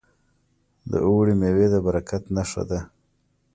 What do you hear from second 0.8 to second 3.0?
د اوړي میوې د برکت نښه ده.